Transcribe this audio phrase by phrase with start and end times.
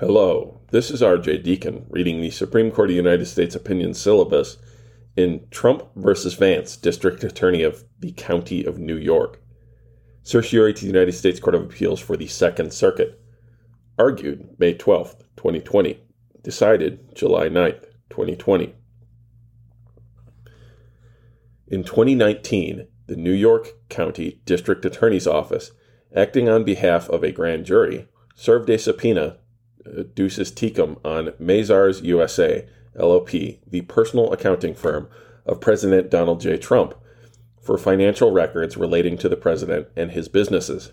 [0.00, 4.56] Hello, this is RJ Deacon reading the Supreme Court of the United States opinion syllabus
[5.14, 9.40] in Trump versus Vance, District Attorney of the County of New York.
[10.24, 13.22] Certiorari to the United States Court of Appeals for the Second Circuit.
[13.96, 16.00] Argued May 12th, 2020.
[16.42, 18.74] Decided July 9th, 2020.
[21.68, 25.70] In 2019, the New York County District Attorney's Office,
[26.16, 29.38] acting on behalf of a grand jury, served a subpoena
[30.14, 32.66] Duces Tecum on Mazars USA,
[32.98, 35.08] LLP, the personal accounting firm
[35.46, 36.56] of President Donald J.
[36.56, 36.94] Trump,
[37.60, 40.92] for financial records relating to the president and his businesses.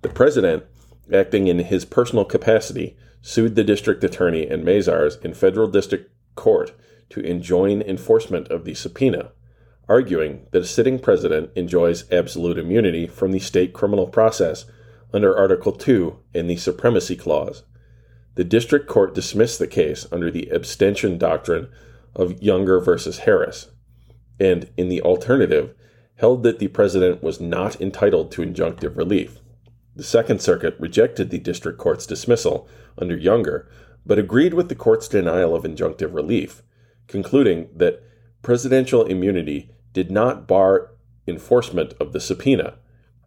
[0.00, 0.64] The president,
[1.12, 6.72] acting in his personal capacity, sued the district attorney and Mazars in federal district court
[7.10, 9.32] to enjoin enforcement of the subpoena,
[9.88, 14.64] arguing that a sitting president enjoys absolute immunity from the state criminal process
[15.12, 17.64] under Article 2 in the Supremacy Clause.
[18.34, 21.68] The district court dismissed the case under the abstention doctrine
[22.14, 23.68] of Younger versus Harris,
[24.40, 25.74] and in the alternative,
[26.16, 29.38] held that the president was not entitled to injunctive relief.
[29.94, 33.68] The Second Circuit rejected the district court's dismissal under Younger,
[34.06, 36.62] but agreed with the court's denial of injunctive relief,
[37.06, 38.02] concluding that
[38.40, 40.92] presidential immunity did not bar
[41.26, 42.78] enforcement of the subpoena,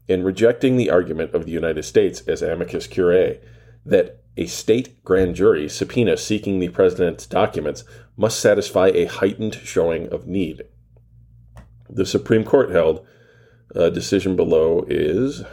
[0.09, 3.39] and rejecting the argument of the United States as amicus curiae
[3.85, 7.83] that a state grand jury subpoena seeking the president's documents
[8.17, 10.63] must satisfy a heightened showing of need.
[11.89, 13.05] The Supreme Court held
[13.73, 15.43] a decision below is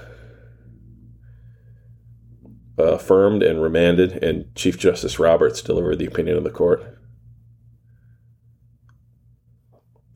[2.79, 6.99] uh, affirmed and remanded, and Chief Justice Roberts delivered the opinion of the court.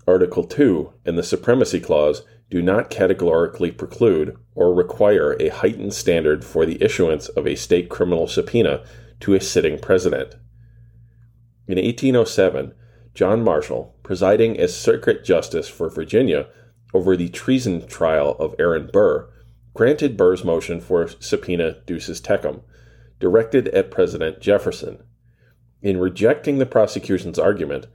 [0.07, 6.45] Article 2 and the Supremacy Clause do not categorically preclude or require a heightened standard
[6.45, 8.85] for the issuance of a state criminal subpoena
[9.21, 10.35] to a sitting president.
[11.67, 12.73] In 1807,
[13.15, 16.49] John Marshall, presiding as Circuit Justice for Virginia
[16.95, 19.29] over the treason trial of Aaron Burr,
[19.75, 22.63] granted Burr's motion for subpoena duces tecum,
[23.19, 25.03] directed at President Jefferson.
[25.83, 27.87] In rejecting the prosecution's argument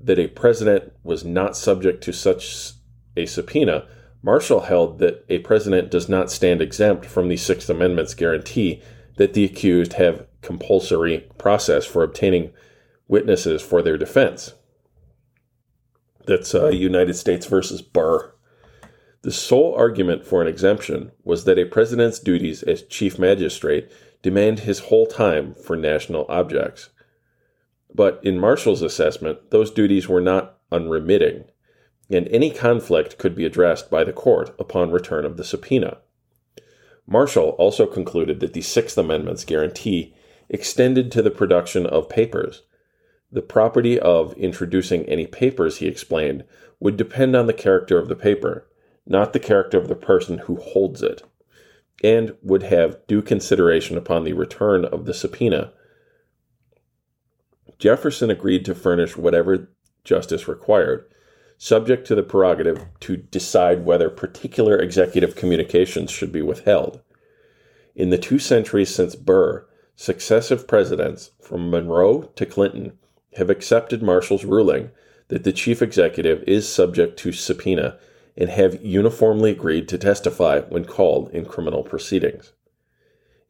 [0.00, 2.72] that a president was not subject to such
[3.16, 3.86] a subpoena,
[4.22, 8.82] Marshall held that a president does not stand exempt from the Sixth Amendment's guarantee
[9.16, 12.52] that the accused have compulsory process for obtaining
[13.06, 14.54] witnesses for their defense.
[16.26, 18.34] That's uh, United States versus Burr.
[19.22, 23.90] The sole argument for an exemption was that a president's duties as chief magistrate
[24.22, 26.90] demand his whole time for national objects.
[27.94, 31.44] But in Marshall's assessment, those duties were not unremitting
[32.10, 35.98] and any conflict could be addressed by the court upon return of the subpoena.
[37.06, 40.14] Marshall also concluded that the Sixth Amendment's guarantee
[40.48, 42.62] extended to the production of papers.
[43.30, 46.44] The property of introducing any papers, he explained,
[46.80, 48.66] would depend on the character of the paper,
[49.06, 51.22] not the character of the person who holds it,
[52.02, 55.72] and would have due consideration upon the return of the subpoena.
[57.78, 59.70] Jefferson agreed to furnish whatever
[60.04, 61.06] justice required,
[61.58, 67.00] subject to the prerogative to decide whether particular executive communications should be withheld.
[67.96, 72.92] In the two centuries since Burr, successive presidents, from Monroe to Clinton,
[73.36, 74.90] have accepted Marshall's ruling
[75.26, 77.98] that the chief executive is subject to subpoena
[78.36, 82.52] and have uniformly agreed to testify when called in criminal proceedings.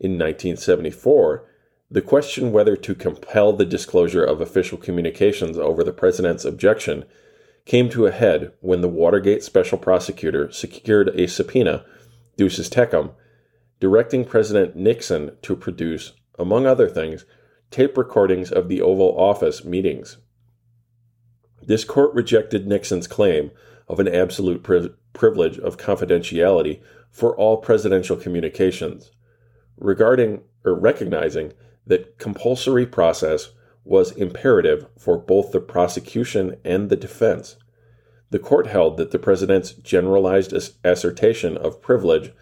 [0.01, 1.45] In 1974,
[1.91, 7.05] the question whether to compel the disclosure of official communications over the president's objection
[7.69, 11.85] came to a head when the Watergate special prosecutor secured a subpoena,
[12.39, 13.13] duces tecum,
[13.79, 17.27] directing President Nixon to produce, among other things,
[17.71, 20.17] tape recordings of the Oval Office meetings.
[21.63, 23.51] This court rejected Nixon's claim
[23.87, 26.81] of an absolute pri- privilege of confidentiality
[27.11, 29.11] for all presidential communications,
[29.77, 31.53] regarding or recognizing
[31.87, 33.51] that compulsory process
[33.85, 37.57] was imperative for both the prosecution and the defense.
[38.31, 40.53] The court held that the president's generalized
[40.85, 42.33] assertion of privilege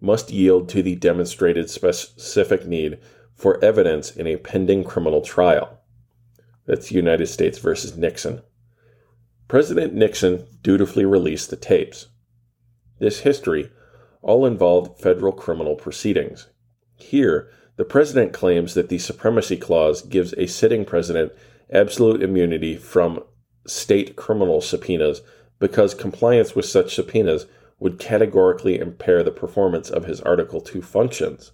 [0.00, 2.98] must yield to the demonstrated specific need
[3.34, 5.80] for evidence in a pending criminal trial.
[6.66, 8.42] That's United States versus Nixon.
[9.48, 12.08] President Nixon dutifully released the tapes.
[12.98, 13.70] This history
[14.22, 16.48] all involved federal criminal proceedings.
[16.96, 21.32] Here, the president claims that the Supremacy Clause gives a sitting president
[21.70, 23.22] absolute immunity from
[23.68, 25.22] state criminal subpoenas
[25.58, 27.46] because compliance with such subpoenas
[27.78, 31.52] would categorically impair the performance of his Article 2 functions.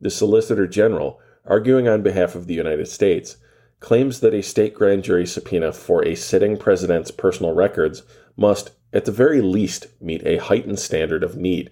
[0.00, 3.36] The Solicitor General arguing on behalf of the United States,
[3.80, 8.02] claims that a state grand jury subpoena for a sitting president's personal records
[8.36, 11.70] must, at the very least, meet a heightened standard of need.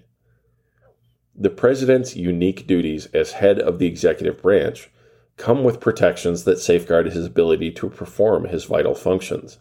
[1.34, 4.90] The president's unique duties as head of the executive branch
[5.38, 9.58] come with protections that safeguard his ability to perform his vital functions.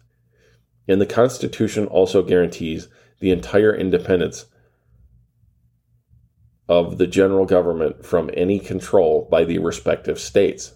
[0.86, 2.88] And the Constitution also guarantees
[3.20, 4.46] the entire independence
[6.68, 10.74] of the general government from any control by the respective states.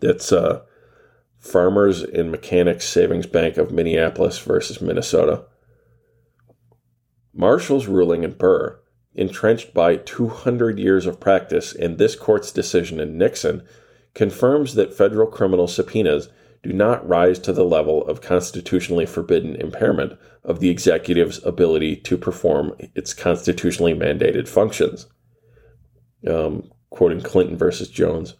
[0.00, 0.62] That's uh,
[1.38, 5.44] Farmers and Mechanics Savings Bank of Minneapolis versus Minnesota.
[7.34, 8.80] Marshall's ruling in Burr,
[9.14, 13.62] entrenched by 200 years of practice, and this court's decision in Nixon
[14.14, 16.28] confirms that federal criminal subpoenas
[16.62, 22.16] do not rise to the level of constitutionally forbidden impairment of the executive's ability to
[22.16, 25.06] perform its constitutionally mandated functions.
[26.26, 28.34] Um, quoting Clinton versus Jones.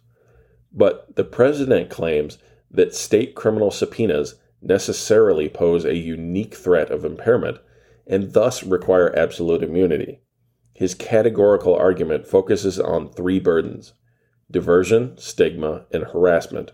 [0.71, 2.37] But the president claims
[2.71, 7.59] that state criminal subpoenas necessarily pose a unique threat of impairment
[8.07, 10.19] and thus require absolute immunity.
[10.75, 13.93] His categorical argument focuses on three burdens
[14.51, 16.71] diversion, stigma, and harassment.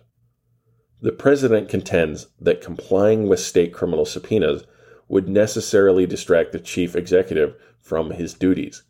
[1.02, 4.64] The president contends that complying with state criminal subpoenas
[5.08, 8.84] would necessarily distract the chief executive from his duties.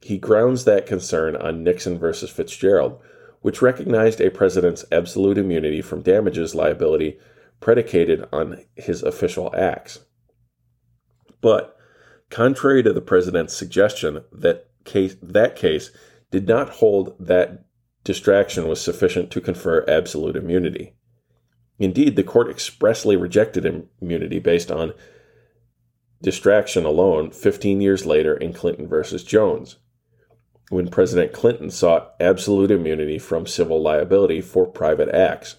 [0.00, 3.00] He grounds that concern on Nixon versus Fitzgerald,
[3.40, 7.18] which recognized a president's absolute immunity from damages liability
[7.60, 10.00] predicated on his official acts.
[11.40, 11.73] But,
[12.34, 15.92] contrary to the president's suggestion that case, that case
[16.32, 17.64] did not hold that
[18.02, 20.96] distraction was sufficient to confer absolute immunity.
[21.78, 24.94] Indeed, the court expressly rejected immunity based on
[26.22, 29.76] distraction alone 15 years later in Clinton versus Jones,
[30.70, 35.58] when President Clinton sought absolute immunity from civil liability for private acts.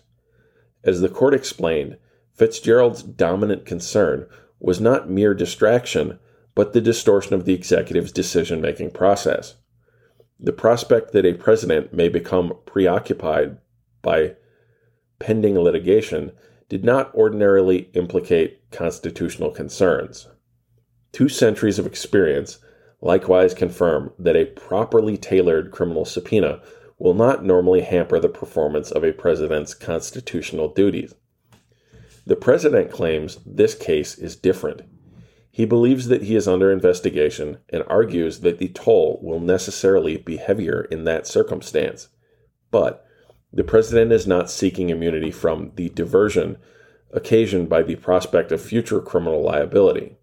[0.84, 1.96] As the court explained,
[2.34, 4.28] Fitzgerald's dominant concern
[4.60, 6.20] was not mere distraction,
[6.56, 9.56] but the distortion of the executive's decision making process.
[10.40, 13.58] The prospect that a president may become preoccupied
[14.02, 14.36] by
[15.20, 16.32] pending litigation
[16.68, 20.28] did not ordinarily implicate constitutional concerns.
[21.12, 22.60] Two centuries of experience
[23.02, 26.62] likewise confirm that a properly tailored criminal subpoena
[26.98, 31.14] will not normally hamper the performance of a president's constitutional duties.
[32.26, 34.82] The president claims this case is different.
[35.56, 40.36] He believes that he is under investigation and argues that the toll will necessarily be
[40.36, 42.10] heavier in that circumstance.
[42.72, 43.06] But
[43.54, 46.58] the president is not seeking immunity from the diversion
[47.14, 50.18] occasioned by the prospect of future criminal liability.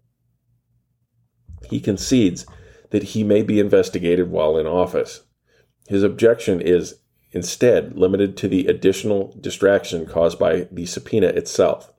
[1.67, 2.45] He concedes
[2.91, 5.21] that he may be investigated while in office.
[5.87, 6.99] His objection is
[7.31, 11.91] instead limited to the additional distraction caused by the subpoena itself.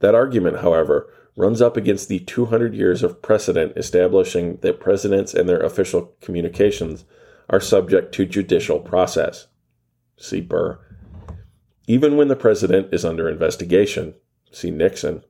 [0.00, 5.48] That argument, however, runs up against the 200 years of precedent establishing that presidents and
[5.48, 7.04] their official communications
[7.50, 9.48] are subject to judicial process
[10.16, 10.78] see Burr.
[11.86, 14.14] Even when the president is under investigation,
[14.50, 15.22] see Nixon.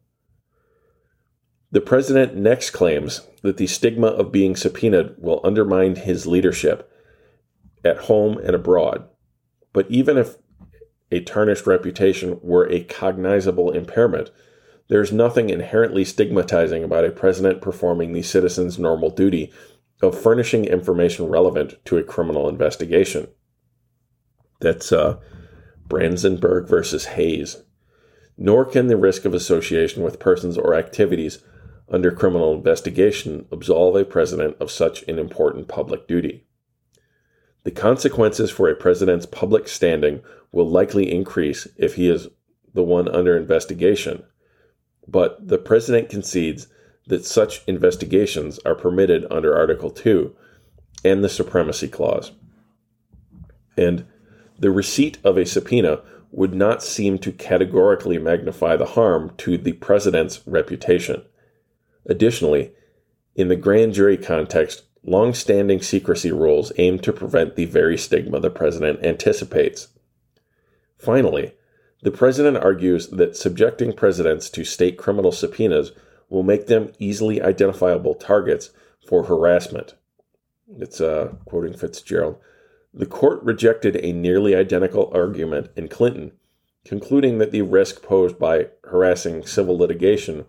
[1.72, 6.90] The president next claims that the stigma of being subpoenaed will undermine his leadership
[7.84, 9.08] at home and abroad.
[9.72, 10.36] But even if
[11.10, 14.30] a tarnished reputation were a cognizable impairment,
[14.88, 19.52] there's nothing inherently stigmatizing about a president performing the citizen's normal duty
[20.02, 23.28] of furnishing information relevant to a criminal investigation.
[24.60, 25.18] That's uh,
[25.88, 27.62] Branzburg versus Hayes.
[28.36, 31.42] Nor can the risk of association with persons or activities
[31.88, 36.46] under criminal investigation absolve a president of such an important public duty.
[37.62, 40.22] The consequences for a president's public standing
[40.52, 42.28] will likely increase if he is
[42.74, 44.24] the one under investigation,
[45.06, 46.68] but the president concedes
[47.06, 50.34] that such investigations are permitted under Article 2
[51.04, 52.32] and the Supremacy Clause.
[53.76, 54.06] And
[54.58, 59.72] the receipt of a subpoena would not seem to categorically magnify the harm to the
[59.74, 61.22] president's reputation.
[62.06, 62.72] Additionally,
[63.34, 68.40] in the grand jury context, long standing secrecy rules aim to prevent the very stigma
[68.40, 69.88] the president anticipates.
[70.98, 71.52] Finally,
[72.04, 75.92] the president argues that subjecting presidents to state criminal subpoenas
[76.28, 78.68] will make them easily identifiable targets
[79.08, 79.94] for harassment.
[80.78, 82.36] It's uh, quoting Fitzgerald.
[82.92, 86.32] The court rejected a nearly identical argument in Clinton,
[86.84, 90.44] concluding that the risk posed by harassing civil litigation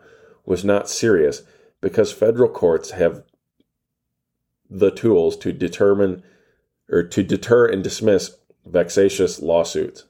[0.46, 1.44] was not serious
[1.80, 3.24] because federal courts have
[4.70, 6.22] the tools to determine
[6.90, 8.36] or to deter and dismiss
[8.66, 10.04] vexatious lawsuits.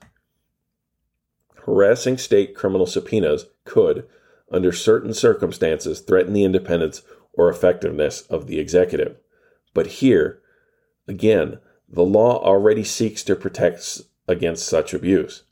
[1.66, 4.08] Harassing state criminal subpoenas could,
[4.52, 7.02] under certain circumstances, threaten the independence
[7.34, 9.18] or effectiveness of the executive.
[9.74, 10.42] But here,
[11.08, 11.58] again,
[11.90, 15.44] the law already seeks to protect against such abuse.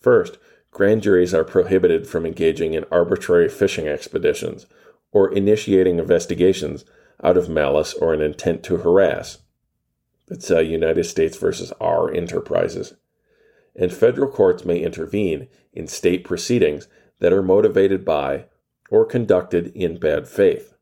[0.00, 0.38] First,
[0.70, 4.66] grand juries are prohibited from engaging in arbitrary fishing expeditions
[5.10, 6.84] or initiating investigations
[7.24, 9.38] out of malice or an intent to harass.
[10.28, 12.94] That's uh, United States versus R Enterprises.
[13.78, 16.88] And federal courts may intervene in state proceedings
[17.20, 18.46] that are motivated by
[18.90, 20.74] or conducted in bad faith.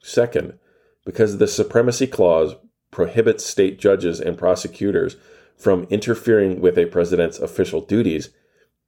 [0.00, 0.58] Second,
[1.04, 2.54] because the Supremacy Clause
[2.90, 5.16] prohibits state judges and prosecutors
[5.56, 8.30] from interfering with a president's official duties,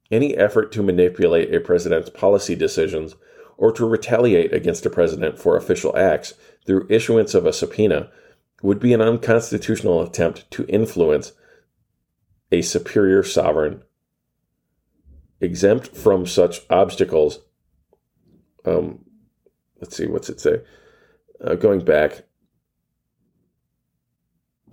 [0.09, 3.15] any effort to manipulate a president's policy decisions
[3.57, 6.33] or to retaliate against a president for official acts
[6.65, 8.09] through issuance of a subpoena
[8.61, 11.33] would be an unconstitutional attempt to influence
[12.51, 13.83] a superior sovereign.
[15.39, 17.39] Exempt from such obstacles,
[18.65, 19.03] um,
[19.79, 20.61] let's see, what's it say?
[21.43, 22.23] Uh, going back,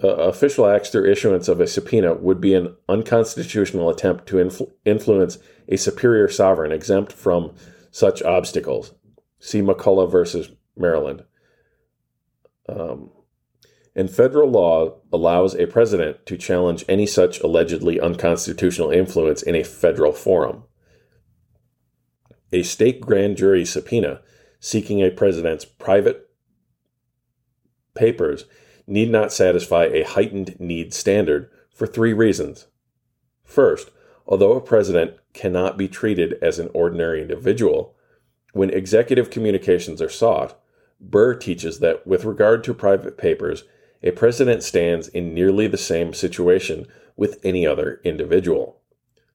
[0.02, 4.70] uh, official acts through issuance of a subpoena would be an unconstitutional attempt to influ-
[4.84, 7.54] influence a superior sovereign exempt from
[7.90, 8.94] such obstacles.
[9.40, 11.24] See McCulloch versus Maryland.
[12.68, 13.10] Um,
[13.98, 19.64] and federal law allows a president to challenge any such allegedly unconstitutional influence in a
[19.64, 20.62] federal forum.
[22.52, 24.20] A state grand jury subpoena
[24.60, 26.30] seeking a president's private
[27.96, 28.44] papers
[28.86, 32.68] need not satisfy a heightened need standard for three reasons.
[33.42, 33.90] First,
[34.28, 37.96] although a president cannot be treated as an ordinary individual,
[38.52, 40.56] when executive communications are sought,
[41.00, 43.64] Burr teaches that with regard to private papers,
[44.02, 46.86] a president stands in nearly the same situation
[47.16, 48.80] with any other individual.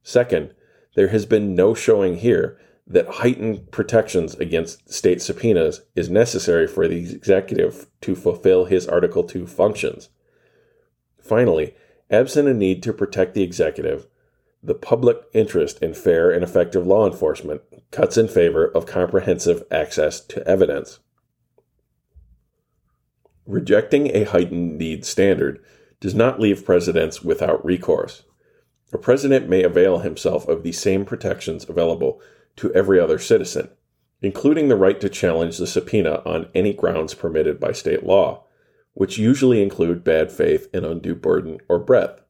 [0.04, 0.54] Second,
[0.96, 6.88] there has been no showing here that heightened protections against state subpoenas is necessary for
[6.88, 10.10] the executive to fulfill his Article 2 functions.
[11.20, 11.76] Finally,
[12.10, 14.08] absent a need to protect the executive,
[14.62, 20.20] the public interest in fair and effective law enforcement cuts in favor of comprehensive access
[20.20, 21.00] to evidence.
[23.46, 25.62] Rejecting a heightened need standard
[26.00, 28.24] does not leave presidents without recourse.
[28.94, 32.22] A president may avail himself of the same protections available
[32.56, 33.70] to every other citizen,
[34.22, 38.46] including the right to challenge the subpoena on any grounds permitted by state law,
[38.94, 42.22] which usually include bad faith and undue burden or breadth.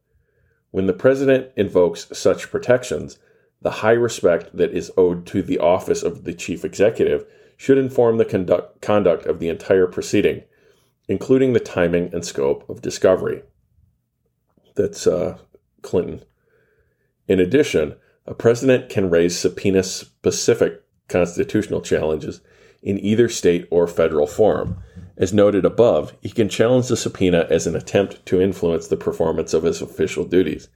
[0.71, 3.19] When the president invokes such protections,
[3.61, 8.17] the high respect that is owed to the office of the chief executive should inform
[8.17, 10.43] the conduct, conduct of the entire proceeding
[11.07, 13.43] including the timing and scope of discovery.
[14.75, 15.37] That's uh,
[15.81, 16.23] Clinton.
[17.27, 17.95] In addition,
[18.25, 22.41] a president can raise subpoena specific constitutional challenges
[22.81, 24.77] in either state or federal forum.
[25.17, 29.53] As noted above, he can challenge the subpoena as an attempt to influence the performance
[29.53, 30.69] of his official duties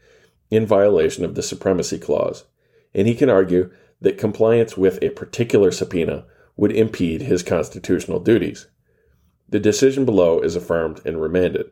[0.49, 2.45] in violation of the Supremacy Clause,
[2.93, 8.67] and he can argue that compliance with a particular subpoena would impede his constitutional duties.
[9.49, 11.71] The decision below is affirmed and remanded.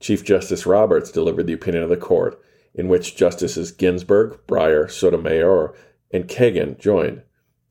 [0.00, 2.42] Chief Justice Roberts delivered the opinion of the court,
[2.74, 5.74] in which Justices Ginsburg, Breyer, Sotomayor,
[6.10, 7.22] and Kagan joined.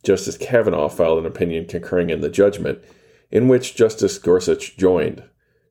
[0.03, 2.79] Justice Kavanaugh filed an opinion concurring in the judgment,
[3.31, 5.23] in which Justice Gorsuch joined.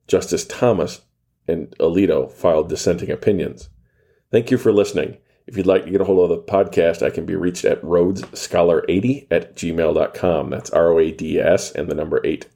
[0.07, 1.01] Justice Thomas
[1.47, 3.69] and Alito filed dissenting opinions.
[4.31, 5.17] Thank you for listening.
[5.47, 7.81] If you'd like to get a hold of the podcast, I can be reached at
[7.81, 10.49] rhodesscholar80 at gmail.com.
[10.51, 12.49] That's R O A D S and the number 80.